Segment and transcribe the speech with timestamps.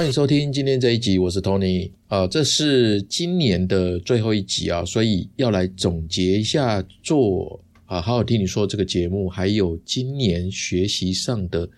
[0.00, 11.68] 欢迎收听今天这一集，我是 Tony 啊，这是今年的最后一集啊，所以要来总结一下做啊，好好听你说这个节目，还有今年学习上的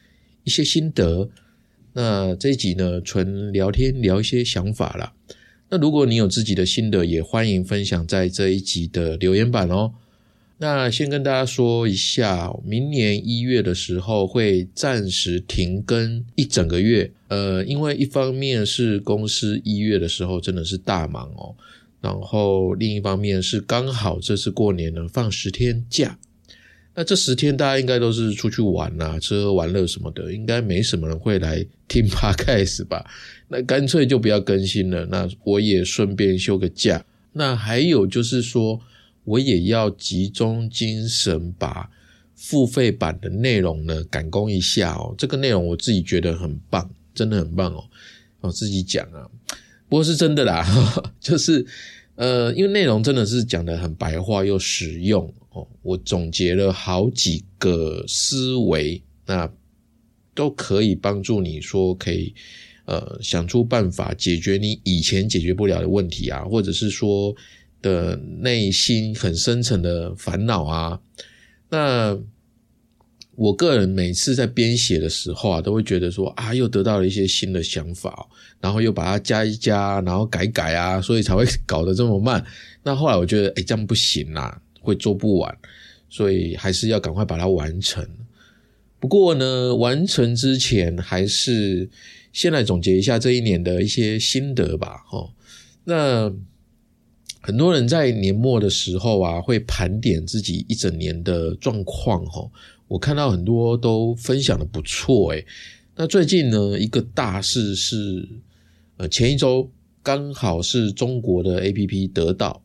[0.45, 1.29] 一些心得。
[1.95, 5.13] 那这一集呢，纯聊天聊一些想法啦。
[5.69, 9.95] 那如果你有自己的心得，也欢迎分享在这一集的留言板哦。
[10.63, 17.11] 那先跟大家说一下，明年一月的时候会暂时停更一整个月。
[17.27, 21.53] 呃，因为一方面是公司一月的时候真的是大忙哦，
[22.01, 26.17] 然后另一方面是刚好这次过年呢放十天假。
[26.95, 33.05] 那这十天大家应该都是出去玩啊，吃喝玩乐什么的，应该没什么人会来听 Podcast 吧？
[33.49, 35.05] 那干脆就不要更新了。
[35.07, 37.05] 那我也顺便休个假。
[37.33, 38.79] 那还有就是说，
[39.25, 41.91] 我也要集中精神把
[42.35, 45.15] 付费版的内容呢赶工一下哦。
[45.17, 47.85] 这个内容我自己觉得很棒，真的很棒哦。
[48.41, 49.29] 我自己讲啊，
[49.89, 50.67] 不过是真的啦，
[51.21, 51.65] 就是
[52.17, 55.33] 呃，因为内容真的是讲的很白话又实用。
[55.51, 59.49] 哦，我总结了好几个思维，那
[60.35, 62.35] 都可以帮助你说可以
[62.87, 67.37] 呃想出办法解决你以前解决不了的问题啊，或者是说
[67.83, 71.01] 的内心很深层的烦恼啊。
[71.69, 72.19] 那
[73.35, 78.27] 我个人每次在编写的时候啊，都会觉得说啊，又得到了一些新的想法，
[78.61, 82.43] 然后又把它加一加，然后改改啊，所以才会搞得这么慢。
[82.83, 84.63] 那后来我觉得，哎，这样不行啦。
[84.85, 85.59] 会做不完，
[86.11, 88.05] 所以还是要赶快把它完成。
[88.99, 91.89] 不过呢，完成之前还是
[92.33, 95.05] 先来总结一下这一年的一些心得吧。
[95.09, 95.31] 哈，
[95.85, 96.35] 那
[97.43, 102.25] 很多人在年末的时候啊，会盘点自己一整年的状况。
[102.27, 102.49] 哈，
[102.87, 105.33] 我看到很多都分享的不错。
[105.33, 105.45] 诶
[105.97, 108.29] 那最近呢，一个大事是，
[108.97, 109.69] 呃，前一周
[110.05, 112.63] 刚好是中国的 A P P 得到。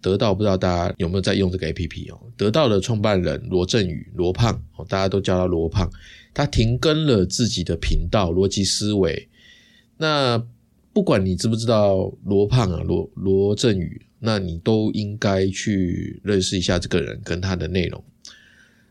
[0.00, 2.18] 得到不知道大家有没有在用这个 A P P 哦？
[2.36, 5.88] 得到的创办人罗振宇罗胖哦，大家都叫他罗胖，
[6.34, 9.28] 他停更了自己的频道逻辑思维。
[9.96, 10.44] 那
[10.92, 18.02] 不管你知不知道罗胖啊罗罗振宇，那你都应该去认识一下这个人跟他的内容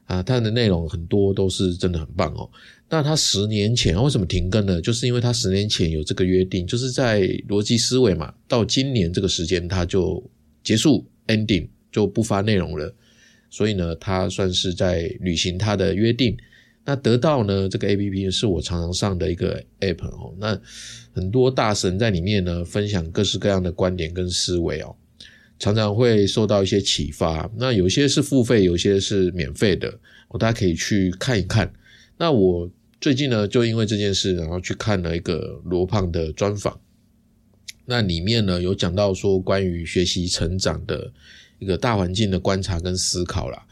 [0.05, 2.49] 啊，他的内容很多都是真的很棒哦。
[2.89, 4.81] 那他十年前为什么停更呢？
[4.81, 10.23] 就是因为他十年前有这个约定，就是在逻辑思维嘛，到今年这个时间他就。
[10.63, 12.93] 结束 ending 就不发内容了，
[13.49, 16.37] 所以呢，他算是在履行他的约定。
[16.85, 20.35] 那得到呢，这个 A P P 是我常常上的一个 App 哦。
[20.37, 20.61] 那
[21.13, 24.95] 很多大神在里面呢，分享各式各样的观点跟思维哦，
[25.61, 27.47] 常常会受到一些启发。
[27.55, 29.93] 那有些是付费，有些是免费的，
[30.29, 31.71] 我大家可以去看一看。
[32.17, 32.67] 那我
[32.99, 36.79] 最近呢，就因为这件事，然后去看了一个罗胖的专访。
[37.85, 41.11] 那里面呢有讲到说关于学习成长的
[41.59, 43.63] 一个大环境的观察跟思考啦。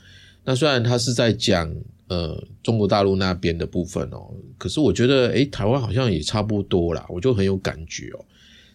[0.45, 1.75] 那虽然他是在讲
[2.07, 8.25] 呃中国大陆那边的部分哦，可是我觉得诶台湾好像也差不多啦，我就很有感觉哦。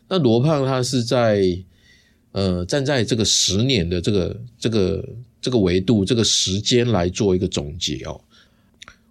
[0.08, 1.40] 那罗胖他是在
[2.34, 5.08] 呃站在这个十年的这个这个
[5.40, 8.20] 这个维度这个时间来做一个总结哦。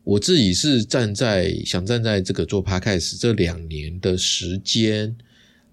[0.04, 5.16] 我自己是站在想站在这个做 podcast 这两年的时间。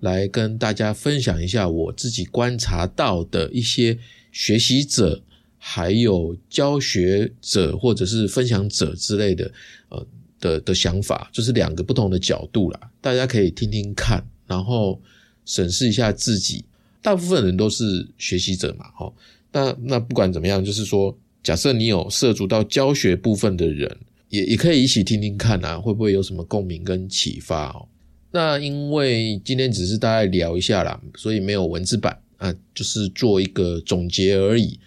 [0.01, 3.99] 来跟大家分享一下我自己观察到的一些
[4.33, 5.23] 学习者，
[5.59, 9.53] 还有教学者或者是分享者之类的，
[9.91, 10.07] 呃
[10.41, 14.99] 的的想法，就是两个不同的角度啦，大家可以听听看，然后
[15.45, 16.65] 审视一下自己。
[17.03, 19.13] 大部分人都是学习者嘛，哈。
[19.53, 23.97] 那那不管怎么样，就是说，假设你有涉足到教学部分的人，
[24.29, 27.89] 也也可以一起听听看啊，会不会有什么共鸣跟启发哦？
[28.31, 34.79] 那因为今天只是大概聊一下啦，所以没有文字版啊，就是做一个总结而已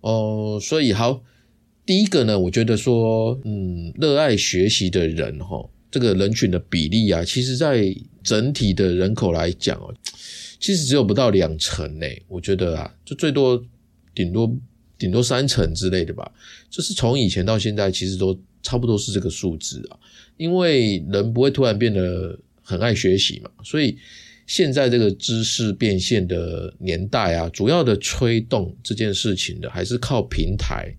[0.00, 0.58] 哦。
[0.60, 1.22] 所以好，
[1.86, 7.94] 第一个呢，我觉得说，嗯，热爱学习的人哈，这个人群的比例啊，其实在
[8.24, 9.94] 整体的人口来讲哦，
[10.60, 12.06] 其实只有不到两成呢。
[12.28, 13.60] 我觉得啊，就最多
[14.14, 14.56] 顶多
[14.96, 16.30] 顶多三成之类的吧。
[16.68, 19.98] 就是从以前到现在，其实都差不多是这个数字啊，
[20.36, 22.38] 因为人不会突然变得。
[22.62, 23.98] 很爱学习嘛，所以
[24.46, 30.94] 现在这个知识变现的年代啊，主要的推动这件事情的还是靠平台，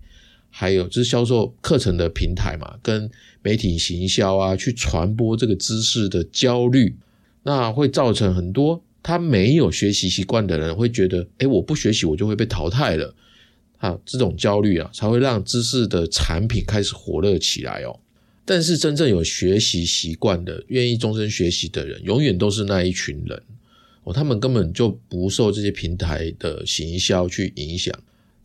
[0.50, 3.10] 还有就是销售课程的平台嘛，跟
[3.40, 6.94] 媒体行销啊，去传播这个知识的焦虑，
[7.42, 13.14] 那会造成很多他没有学习习惯的人会觉得，哎，我不学习我就会被淘汰了，
[13.78, 17.98] 啊，这种焦虑啊，才会让知识的产品开始火热起来哦。
[18.44, 23.42] 但是真正有学习习惯的、愿意终身学习的人，永远都是那一群人
[24.04, 24.12] 哦。
[24.12, 27.96] 他们根本就不受这些平台的行销去影响。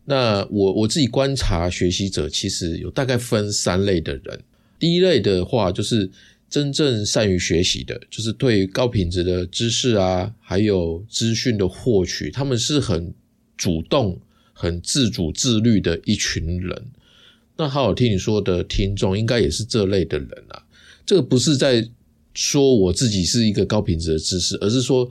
[0.04, 4.40] 那我我自己观察学习者，其实有大概分三类的人。
[4.78, 6.08] 第一类的话，就是
[6.50, 13.12] 真正善于学习的，就是对高品质的知识啊，还有资讯的获取，他们是很
[13.56, 14.18] 主动、
[14.52, 16.84] 很自主、自律的一群人。
[17.56, 20.62] 那好好听你说的听众，应该也是这类的人啊。
[21.04, 21.86] 这个不是在
[22.34, 25.10] 说我自己是一个高品质的知识，而是说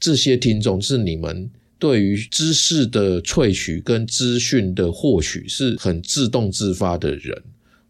[0.00, 1.48] 这些听众是你们
[1.78, 7.42] 对于知识的萃取跟资讯的获取是很自动自发的人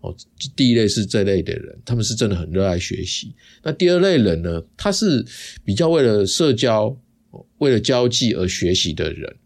[0.04, 0.16] 哦。
[0.54, 3.32] 第一类是这类的人，他们是真的很热爱学习。
[3.62, 5.24] 那第二类人呢，他是
[5.64, 6.96] 比较为了社交、
[7.58, 9.36] 为了交际而学习的人。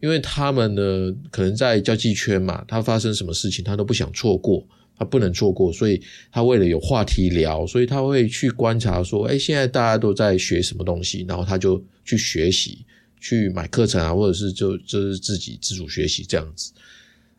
[0.00, 4.62] 因为他们呢，可能在交际圈嘛，他发生什么事情他都不想错过，
[4.98, 5.98] 他不能错过，所以
[6.30, 12.84] 他为了有话题聊，所以他会去观察说，哎，现在大家都在学什么东西，然后他就去学习，
[13.18, 16.70] 去买课程啊，或者是就就是自己自主学习这样子。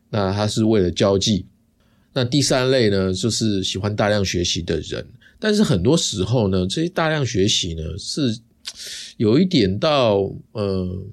[0.09, 1.45] 那他是为了交际。
[2.15, 5.05] 那第三类呢，就是喜欢大量学习的人，
[5.37, 8.39] 但是很多时候呢，这些大量学习呢，是
[9.17, 11.05] 有一点到呃。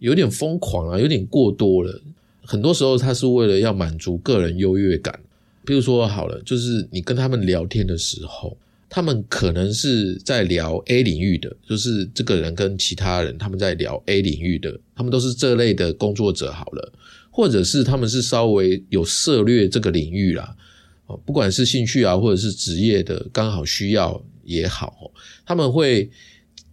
[0.00, 2.00] 有点疯狂啊，有点过多了。
[2.42, 5.18] 很多时候，他是为了要满足个人优越感。
[5.64, 8.56] 比如说，好了，就是你跟他们聊天的时候，
[8.88, 16.52] 他们可能是在聊 A 领域的，就是这个人跟其他人他们在聊 A 领域的，他们都是这类的工作者。
[16.52, 16.92] 好了，
[17.38, 20.56] 或者是他们是稍微有涉略这个领域啦，
[21.06, 25.12] 哦，不管是兴趣啊，或者是职业的刚好需要也好，
[25.46, 26.10] 他们会。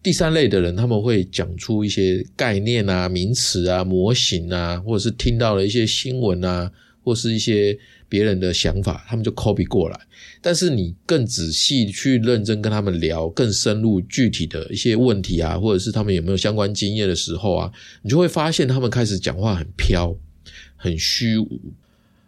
[0.02, 6.72] 第三类的人，他们会讲出一些概念啊、名词啊、模型啊，或者是听到了一些新闻啊，
[7.04, 7.76] 或是一些
[8.08, 10.00] 别人的想法，他们就 copy 过来。
[10.42, 17.72] 但是你更仔细去认真跟他们聊，更深入具体的一些问题啊，或者是他们有没有相关经验的时候啊，
[18.04, 20.16] 你就会发现他们开始讲话很飘、
[20.86, 21.60] 很虚无。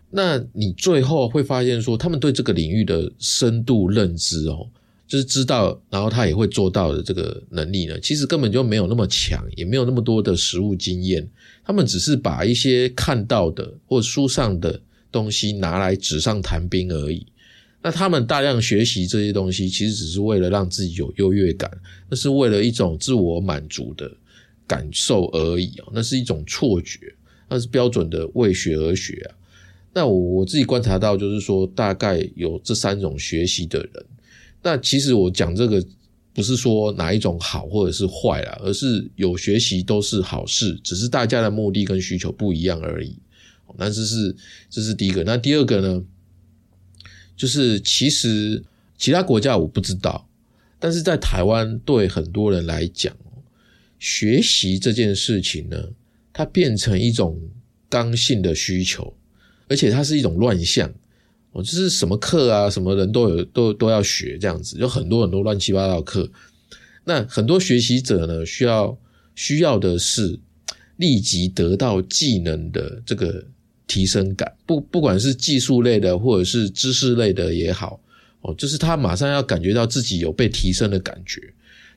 [0.10, 4.68] 那你最后会发现说，他们对这个领域的深度认知哦。
[5.08, 11.26] 就是知道，然后他也会做到的这个能力呢，其实根本就没有那么强，也没有那么多的实物经验。
[11.64, 17.26] 他们只是把一些看到的或书上的东西拿来纸上谈兵而已。
[17.82, 21.72] 那他们大量学习这些东西，其实只是为了让自己有优越感，
[22.10, 24.12] 那是为了一种自我满足的
[24.68, 25.88] 感受而已啊。
[25.94, 27.00] 那是一种错觉，
[27.50, 29.36] 那是标准的为学而学啊。
[29.94, 34.06] 那我我自己观察到，就是说大概有这三种学习的人。
[34.62, 35.84] 那其实我讲这个
[36.34, 43.18] 不是说哪一种好或者是坏啦，而是有学习都是好事，只是大家的目的跟需求不一样而已。
[43.76, 44.36] 那这是
[44.70, 45.24] 这是第一个。
[45.24, 46.04] 那第二个呢，
[47.36, 48.64] 就是其实
[48.98, 50.28] 其他国家我不知道，
[50.80, 53.16] 但是在台湾对很多人来讲，
[54.00, 55.90] 学习这件事情呢，
[56.38, 57.42] 它变成一种
[57.90, 59.12] 刚性的需求，
[59.68, 60.88] 而且它是一种乱象。
[61.52, 66.30] 哦，就是什么课啊，什么人都有，都都要学这样子，有很多很多乱七八糟的课。
[67.06, 68.96] 那很多学习者呢，需要
[69.34, 70.40] 需要的是
[70.98, 73.44] 立即得到技能的这个
[73.88, 78.00] 提升感，不不管是技术类的或者是知识类的也好，
[78.42, 81.42] 哦，就是他马上要感觉到自己有被提升的感觉，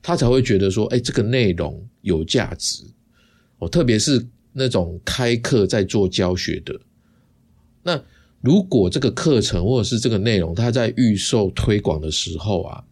[0.01, 2.83] 他才会觉得说，哎，这个内容有价值。
[3.61, 6.77] 哦，特别是那种开课在做教学的，
[7.81, 8.03] 那。
[8.43, 12.83] 如果这个课程或者是这个内容，它在预售推广的时候啊，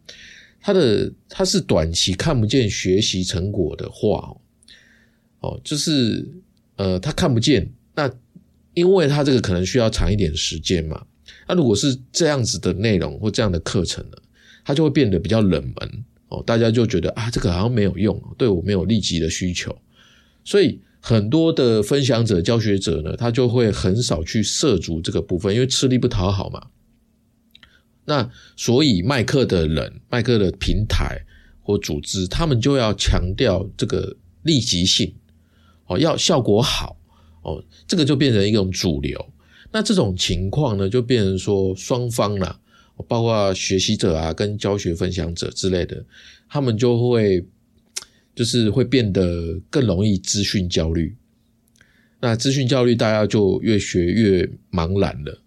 [0.61, 4.37] 它的它是短期看不见学习成果的话，
[5.39, 6.23] 哦，就是
[6.75, 8.07] 呃，他看不见，那
[8.75, 11.03] 因为他这个可能需要长一点时间嘛。
[11.47, 14.17] 那如果是这样子的内容或这样的课程呢，
[14.63, 19.75] 它就会变得比较冷门哦，大家就觉得啊，这个好像没有用，对我没有立即的需求，
[20.49, 20.81] 所以。
[21.01, 26.67] 很多的分享者、教学者呢，他就会很少去涉足这个部分，因为吃力不讨好嘛。
[28.03, 31.21] 那所以卖课的人、卖课的平台
[31.61, 35.15] 或组织，他们就要强调这个立即性，
[35.85, 36.97] 哦，要效果好，
[37.43, 39.25] 哦，这个就变成一种主流。
[39.71, 42.59] 那这种情况呢，就变成说双方啦，
[43.07, 46.05] 包括学习者啊，跟教学分享者之类的，
[46.49, 47.47] 他们就会。
[48.39, 51.13] 就是会变得更容易资讯焦虑，
[52.21, 55.41] 那资讯焦虑，大家就越学越茫然了。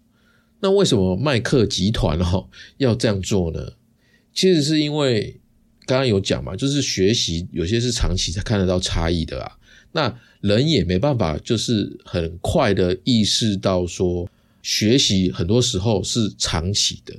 [0.59, 2.47] 那为什么麦克集团哈
[2.77, 3.73] 要这样做呢？
[4.31, 5.41] 其实是因为
[5.87, 9.57] 刚刚有讲嘛，就是学习有些是长期才看得到差异的啊。
[9.91, 14.29] 那人也没办法，就是很快的意识到说，
[14.61, 17.15] 学习很多时候是长期的。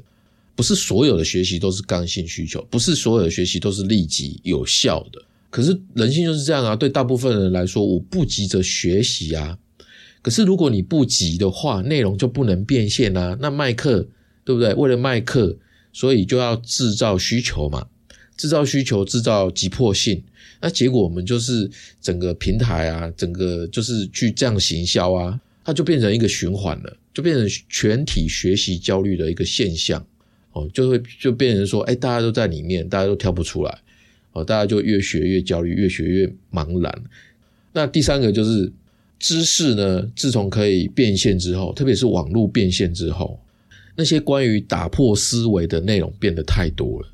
[0.54, 5.20] 不是所有的学习都是刚性需求，不是所有的学习都是立即有效的。
[5.54, 9.56] 可是人性就是这样啊，对大部分人来说，我不急着学习啊。
[10.20, 13.38] 可是如果你不急的话，内容就不能变现啊。
[13.40, 14.04] 那卖课
[14.44, 14.74] 对不对？
[14.74, 15.56] 为了卖课，
[15.92, 17.86] 所以就要制造需求嘛，
[18.36, 20.20] 制造需求，制造急迫性。
[20.60, 21.70] 那结果我们就是
[22.00, 30.04] 整个平台啊，整个就是去这样行销啊，它就变成一个循环了，就变成全体学习焦虑的一个现象。
[30.50, 33.78] 哦，就会就变成说，哎，大家都在里面，大家都跳不出来，
[34.34, 37.02] 哦，大家就越学越焦虑，越学越茫然。
[37.72, 38.70] 那第三个就是
[39.18, 43.40] 知识呢，自从可以变现之后，特别是网络变现之后，
[43.96, 47.08] 那些关于打破思维的内容变得太多了。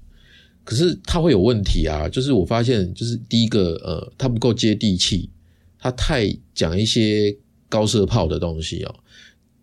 [0.64, 5.30] 可是它会有问题啊，就是我发现，就是第一个，呃，它不够接地气，
[5.78, 7.36] 它太讲一些
[7.68, 8.94] 高射炮的东西哦，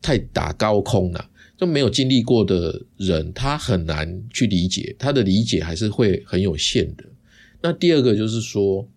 [0.02, 1.30] 太打高空了。
[1.58, 7.04] 就没有经历过的人，他很难去理解，他的理解还是会很有限的。
[7.62, 8.88] 那第二个就是说，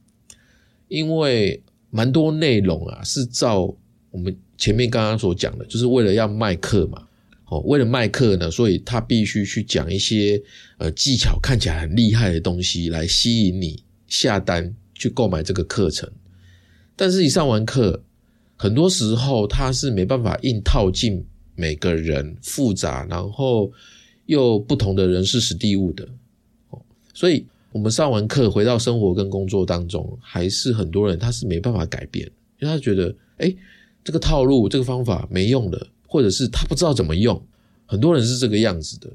[0.88, 3.74] 因为蛮多内容啊，是照
[4.10, 7.06] 我们前面刚刚所讲的，就是为了要卖课嘛，
[7.46, 10.42] 哦，为了卖课呢，所以他必须去讲一些
[10.78, 16.10] 呃技巧看起来很厉害的东西，来吸引你下单去购买这个课程。
[16.96, 18.02] 但是，一上完课，
[18.56, 21.24] 很多时候他是没办法硬套进。
[21.56, 23.70] 每个人复杂，然后
[24.24, 26.08] 又不同的人事、史地物的
[26.70, 26.80] 哦，
[27.12, 32.26] 所以我们上完课回到生活跟工作当中，还是很多人他是没办法改变，
[32.58, 33.54] 因为他觉得，哎，
[34.02, 37.40] 这个套路、这个方法没用了，或者是他不知道怎么用，
[37.86, 39.08] 很多人是这个样子的。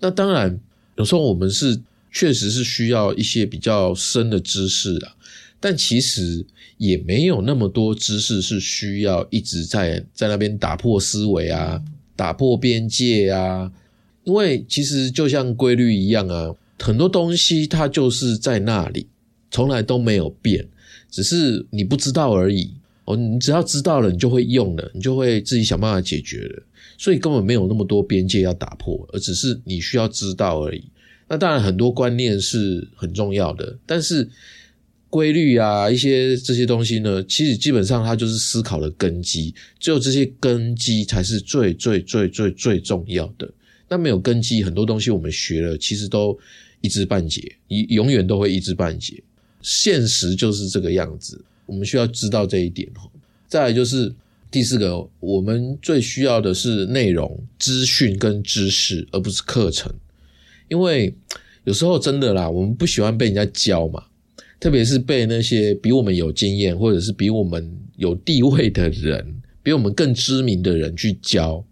[0.00, 0.58] 那当然，
[0.96, 1.80] 有时候我们是
[2.12, 5.14] 确实是需要一些比较深的知识啊。
[5.60, 11.82] 但其实也没有那么多知识是需要一直在在那边打破思维啊，
[12.14, 13.72] 打破边界啊。
[14.22, 19.06] 因为其实就像规律一样啊，很多东西它就是在那里，
[19.50, 20.66] 从来都没有变，
[21.10, 22.72] 只是你不知道而已。
[23.04, 26.62] 哦，你只要知道了，你就会用了，你就会自己想办法解决了。
[26.96, 30.84] 所以根本没有那么多边界要打破，而只是你需要知道而已。
[31.28, 34.28] 那当然很多观念是很重要的，但是。
[35.10, 43.50] 规律啊，一些这些东西呢，其实基本上它就是思考的根基，只有这些根基才是最最最最最重要的。
[43.88, 46.38] 那没有根基，很多东西我们学了，其实都
[46.80, 49.22] 一知半解，永永远都会一知半解。
[49.60, 52.88] 现实就是这个样子，我们需要知道这一点
[53.48, 54.14] 再来就是
[54.50, 59.92] 第四个，我们最需要的是内容、资讯跟知识，而不是课程。
[60.68, 61.14] 因为
[61.64, 64.04] 有时候真的啦，我们不喜欢被人家教嘛。
[64.60, 69.24] 特别是被那些比我们有经验，或者是比我们有地位的人，
[69.62, 71.64] 比我们更知名的人去教，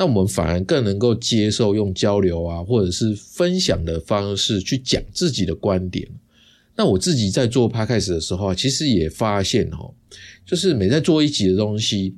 [0.00, 6.08] 那我们反而更能够接受用交流啊，或者是分享的方式去讲自己的观点。
[6.74, 9.92] 那我自己在做 p 开始的时候啊，其实也发现哦，
[10.46, 12.14] 就是每在做一集的东西，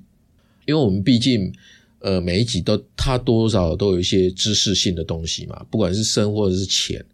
[0.65, 1.53] 因为我们毕竟
[1.99, 7.05] 呃每一集都它多少都有一些知识性的东西嘛，不管是深或者是浅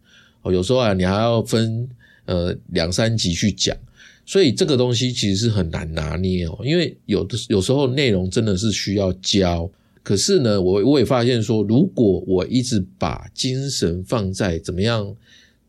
[0.43, 1.89] 哦，有时候啊你还要分。
[2.25, 3.75] 呃，两三集去讲，
[4.23, 9.67] 所以这个东西其实是很难拿捏哦，因为有的有时候内容真的是需要教，
[10.03, 15.15] 可是呢，我我也发现说，如果我一直把精神放在怎么样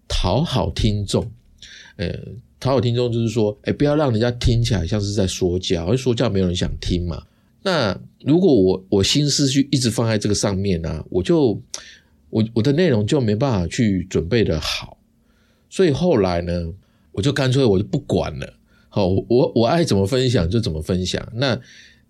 [0.09, 1.31] 讨好听众，
[1.97, 2.09] 呃，
[2.59, 7.25] 讨好听众就是说，哎，不要让人家听起来像是在说教，因为说教没有人想听嘛。
[7.63, 11.61] 那如果我我心思去一直放在这个上面呢，我就
[12.31, 14.97] 我我的内容就没办法去准备的好。
[15.69, 16.73] 所以后来呢，
[17.13, 18.55] 我就干脆我就不管了。
[18.89, 21.29] 好，我我爱怎么分享就怎么分享。
[21.35, 21.61] 那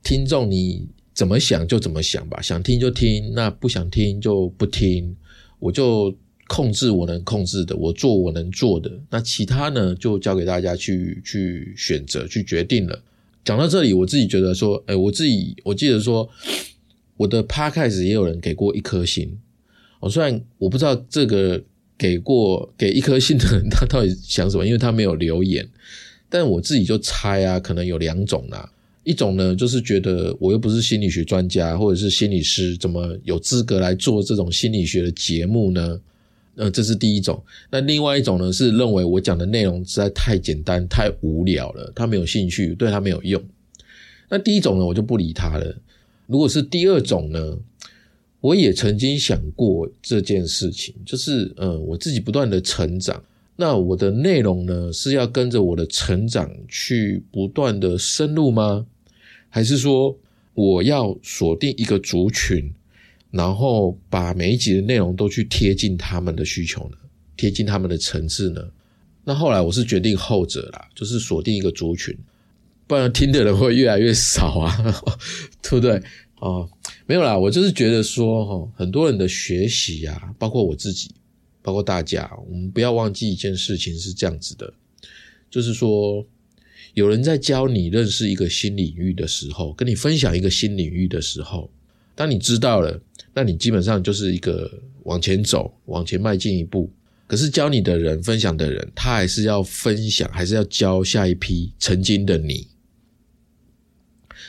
[0.02, 5.16] 听众你怎么想就怎么想吧，想听就听，那不想听就不听。
[5.58, 6.14] 我就
[6.48, 8.90] 控制我能控制的，我做我能做的。
[9.10, 13.02] 那其他呢，就交给大家去去选择去决定了。
[13.44, 16.28] 讲到这里，我自己觉得说，哎，我自己我记得说，
[17.16, 19.38] 我的 p 开始也有人给过一颗星。
[20.00, 21.62] 我虽然我不知道这个。
[22.00, 24.64] 给过给一颗星的人，他到底想什么？
[24.64, 25.68] 因为他没有留言，
[26.30, 28.72] 但我自己就猜啊，可能有两种啦。
[29.04, 36.00] 一种呢，就是觉得我又不是心理学专家或者是心理师，怎么有资格来做这种心理学的节目呢？
[36.56, 37.42] 呃，这是第一种。
[37.70, 43.42] 那另外一种呢，是认为我讲的内容实在太简单、太无聊了，他没有兴趣，对他没有用。
[44.28, 45.74] 那第一种呢，我就不理他了。
[46.26, 47.58] 如果是第二种呢？
[48.42, 53.22] 我也曾经想过这件事情，就是嗯，我自己不断的成长，
[53.60, 58.86] 那我的内容呢是要跟着我的成长去不断的深入吗？
[59.50, 60.16] 还是说
[60.54, 62.72] 我要锁定一个族群，
[63.30, 66.96] 然后把每一集的内容都去贴近他们的需求呢？
[67.36, 68.62] 贴近他们的层次呢？
[69.24, 72.16] 那后来我是决定后者啦，就是锁定一个族群，
[72.86, 74.74] 不然听的人会越来越少啊，
[75.60, 76.02] 对不对？
[76.38, 76.66] 哦，
[77.04, 81.10] 没有啦，我就是觉得说，哈，很多人的学习啊，包括我自己，
[81.62, 84.72] 包括大家，我们不要忘记一件事情是这样子的，
[85.50, 86.26] 就是说，
[86.94, 91.70] 有人在教你认识一个新领域的时候，跟你分享一个新领域的时候，
[92.14, 93.00] 当你知道了，
[93.34, 94.70] 那你基本上就是一个
[95.04, 96.90] 往前走，往前迈进一步。
[97.26, 102.66] 可是教你的人、分享的人，他还是要分享，还是要教下一批曾经的你。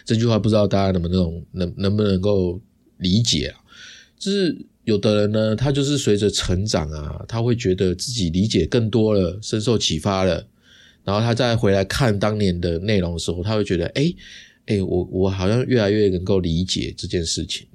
[0.03, 2.60] 这句话不知道大家能不能能能不能够
[2.98, 3.62] 理解啊？
[4.18, 10.45] 就是有的人呢，他就是随着成长啊，他会觉得自己理解更多了，深受启发了，
[11.03, 14.13] 然后他再回来看当年的内容的时候，他会觉得，哎
[14.65, 17.67] 哎，我我好像越来越能够理解这件事情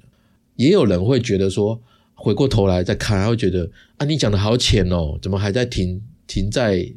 [0.55, 1.81] 也有人会觉得说。
[2.19, 6.91] 回过头来再看，他会觉得啊，你讲的好浅哦，怎么还在停停在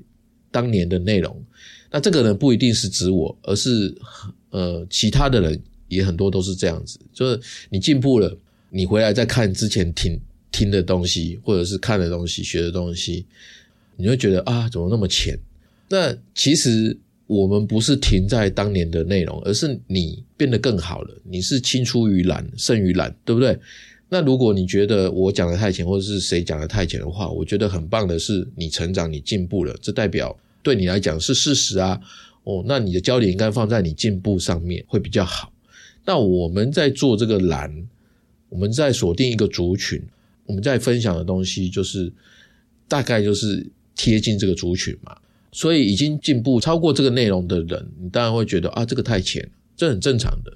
[0.51, 1.45] 当年的内容？
[1.91, 3.95] 那这个人，不一定是指我，而是
[4.49, 6.99] 呃，其他的人也很多都是这样子。
[7.13, 7.39] 就是
[7.69, 8.35] 你进步了，
[8.71, 10.19] 你回来再看之前听
[10.51, 13.27] 听的东西，或者是看的东西、学的东西，
[13.97, 15.39] 你会觉得啊，怎么那么浅？
[15.89, 16.97] 那其实
[17.27, 23.59] 我们不是停在当年的内容，而是你变得更好了，你是青出于蓝胜于蓝，对不对？
[24.09, 32.01] 那如果你觉得我讲的太浅，或者是谁讲的太浅的话，我觉得很棒的是你成长，你进步了，这代表对你来讲是事实啊。
[32.43, 35.53] 哦，那你的焦点应该放在你进步上面会比较好。
[36.05, 37.71] 那我们在做这个栏，
[38.51, 40.03] 我们在锁定一个族群，
[40.45, 42.13] 我们在分享的东西就是
[42.87, 43.67] 大概就是
[43.97, 45.17] 贴近这个族群嘛。
[45.53, 50.53] 所以已经进步超过这个内容的人，你当然会觉得啊，这个太浅，这很正常的，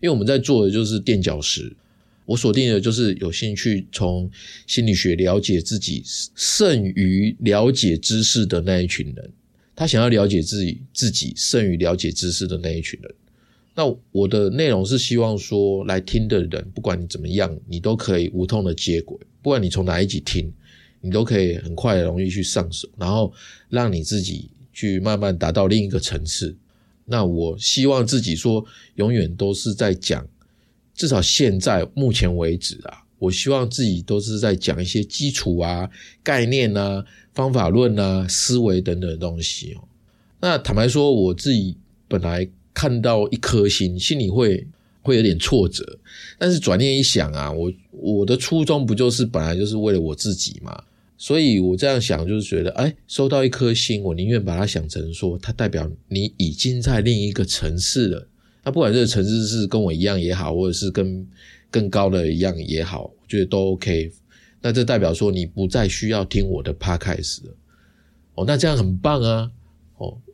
[0.00, 1.72] 因为我们在做的就是垫脚石。
[2.26, 4.30] 我锁定的就是有兴趣从
[4.66, 6.02] 心理学了解自己
[6.34, 9.30] 胜于了解知识的那一群人，
[9.76, 13.14] 他想要了解自己自己胜于了解知识的那一群人。
[13.74, 19.18] 那我的内容是希望说，来听的人，不管你怎么样，你都可以无痛的接轨。
[19.42, 20.52] 不管你从哪一集听，
[21.00, 23.32] 你都可以很快容易去上手，然后
[23.68, 26.56] 让你自己去慢慢达到另一个层次。
[27.04, 30.26] 那我希望自己说，永远都是在讲。
[30.94, 35.90] 至少现在目前为止啊，我希望自己都是在讲一些基础啊、
[36.22, 39.82] 概念啊、方法论啊、思维等等的东西哦。
[40.40, 44.66] 那坦白说，我自己本来看到一颗星，心里会
[45.00, 45.98] 会有点挫折。
[46.38, 50.82] 但是转念一想啊，我我的初衷不就是本来就是为了我自己嘛？
[51.16, 58.26] 所以我这样想，就是觉得，哎，收到一颗星，我宁愿把它想成说，它代表你已经在另一个城市了。
[58.64, 61.26] 那不管这个城市是跟我一样也好，或者是跟
[61.70, 64.10] 更高的一样也好，我觉得都 OK。
[64.60, 67.56] 那这代表说你不再需要听我的 Podcast 了。
[68.34, 69.50] 哦，那这样很棒啊！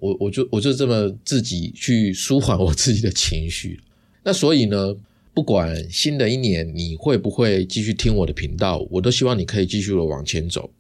[0.01, 3.81] 我我就我就这么自己去舒缓我自己的情绪。
[4.23, 4.95] 那所以呢，
[5.35, 10.71] 不管新的一年你会不会继续听我的频道，我都希望你可以继续的往前走。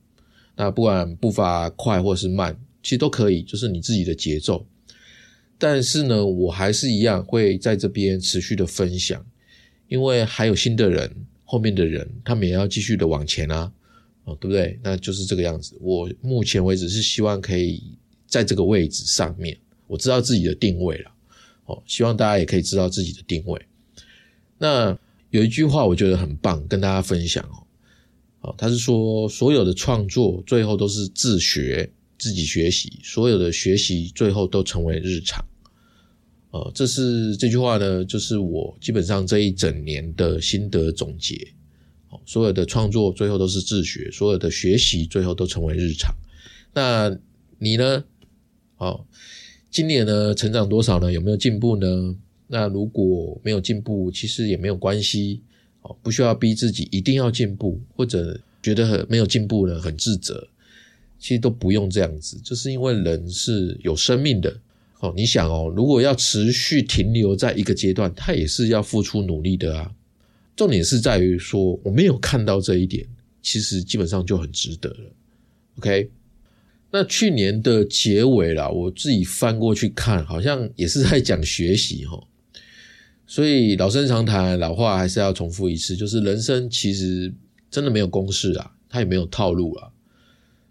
[0.56, 4.66] 那不管步伐快或是慢，其实都可以，就是你自己的节奏。
[5.58, 9.24] 但是呢，我还是一样会在这边持续的分享，
[9.88, 11.10] 因为还有新的人，
[11.44, 13.72] 后面的人他们也要继续的往前啊，
[14.24, 14.78] 哦，对不对？
[14.82, 15.76] 那就是这个样子。
[15.80, 17.82] 我目前为止是希望可以
[18.30, 21.10] 在这个位置上面，我知道自己的定位了，
[21.66, 23.60] 哦，希望大家也可以知道自己的定位。
[24.56, 24.96] 那
[25.30, 27.66] 有一句话我觉得很棒，跟大家分享哦，
[28.48, 35.44] 哦，他是说所有的创作最后都是自学，自己学习，所有的学习最后都成为日常。
[36.52, 41.36] 呃，这是这句话呢，就是我基本上这一整年的心得总结。
[42.10, 46.14] 哦，所有的创作最后都是自学，所有的学习最后都成为日常。
[46.72, 47.16] 那
[47.58, 48.04] 你呢？
[48.80, 49.04] 哦，
[49.70, 51.12] 今年呢，成长多少呢？
[51.12, 52.16] 有没有进步呢？
[52.48, 55.42] 那如果没有进步，其实也没有关系。
[55.82, 60.48] 哦，不需要逼自己一定要进步，或者觉得很没有进步呢，很自责。
[61.18, 64.58] 其实都不用这样子，就是因为人是有生命的。
[65.00, 69.92] 哦，你想哦，如果要持续停留在一个阶段，他也是要付出努力的啊。
[70.56, 73.06] 重点是在于说，我没有看到这一点，
[73.40, 75.10] 其实基本上就很值得了。
[75.78, 76.10] OK，
[76.92, 82.20] 那去年的结尾啦，我自己翻过去看，好像也是在讲学习哈。
[83.26, 87.32] 所以老生常谈，老话还是要重复一次，就是人生其实
[87.70, 89.88] 真的没有公式啊，它也没有套路啊。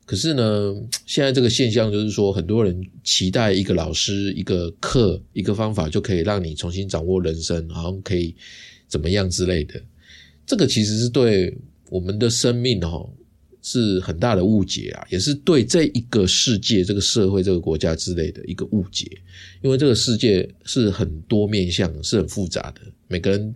[0.06, 8.36] 可是呢，现在这个现象就是说，很多人期待一个老师、一个课、一个方法就可以让你重新掌握人生，好像可以
[8.88, 9.80] 怎么样之类的。
[10.46, 11.56] 这个其实是对
[11.90, 13.10] 我们的生命哦
[13.62, 19.10] 是很大的误解啊，也是对这一个世界、这个社会、这个国家之类的一个误解。
[19.62, 23.54] 因为这个世界是很多面向，是很复杂的，每个人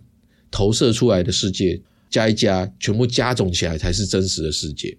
[0.50, 4.96] 投射出来的世界加一加，全部加总起来才是真实的世界。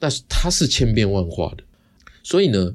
[0.00, 1.64] 那它是千变万化的，
[2.22, 2.74] 所以呢，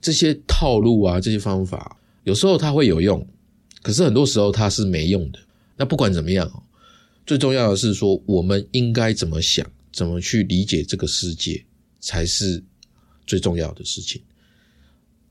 [0.00, 3.26] 这些套路啊，这些方法，有时候它会有用，
[3.82, 5.38] 可是很多时候它是没用的。
[5.76, 6.48] 那不管怎么样，
[7.26, 11.64] 最重要的是说，我们应该怎么想，怎么去理解这个世界，
[12.00, 12.64] 才是
[13.26, 14.22] 最重要的事情。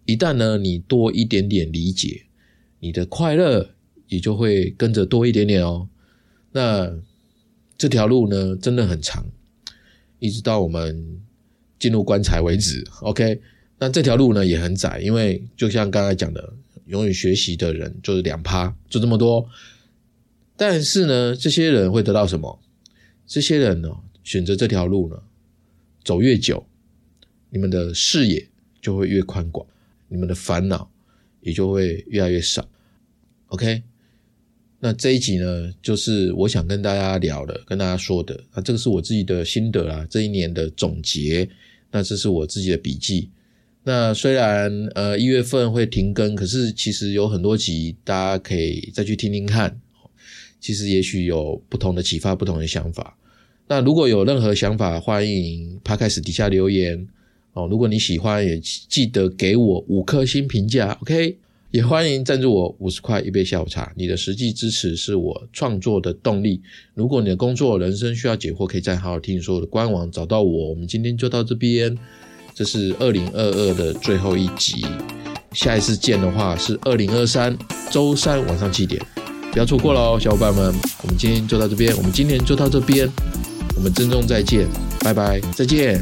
[0.05, 2.25] 一旦呢，你多一点点理解，
[2.79, 3.75] 你的快乐
[4.07, 5.89] 也就会跟着多一点点哦。
[6.51, 6.91] 那
[7.77, 9.25] 这条路呢，真的很长。
[10.19, 11.19] 一直到我们
[11.79, 13.41] 进入棺材为止，OK。
[13.79, 16.53] 那这条路呢也很窄，因为就像刚才讲的，
[16.85, 19.49] 永远学习的人就是两趴，就这么多。
[20.55, 22.59] 但是呢，这些人会得到什么？
[23.25, 23.89] 这些人呢，
[24.23, 25.21] 选择这条路呢，
[26.03, 26.65] 走越久，
[27.49, 28.47] 你们的视野
[28.81, 29.65] 就会越宽广，
[30.07, 30.89] 你们的烦恼
[31.41, 32.67] 也就会越来越少
[33.47, 33.83] ，OK。
[34.83, 41.47] 那这一集呢，就是我想跟大家聊的，跟大家说的啊，这个是我自己的心得啊，这一年的总结。
[41.91, 43.29] 那这是我自己的笔记。
[43.83, 49.79] 那虽然呃一月份会停更，可是其实有很多集，大家可以再去听听看。
[50.59, 53.17] 其实也许有不同的启发，不同的想法。
[53.71, 57.07] 那如果有任何想法，欢迎 Podcast 底下留言
[57.53, 57.69] 哦。
[57.71, 61.37] 如果你喜欢，也记得给我五颗星评价，OK。
[61.71, 66.59] 也欢迎赞助我五十块一杯下午茶，你的实际支持是我创作的动力。
[66.95, 70.69] 如果你的工作、人生需要解惑，可以在好好听说的官网找到我。
[70.71, 71.97] 我们今天就到这边，
[72.53, 74.85] 这是二零二二的最后一集，
[75.53, 77.57] 下一次见的话是二零二三
[77.89, 79.01] 周三晚上七点，
[79.53, 80.75] 不要错过喽，小伙伴们。
[81.03, 83.07] 我们今天就到这边，我们今天就到这边，
[83.75, 84.67] 我们珍重再见，
[84.99, 86.01] 拜拜，再见。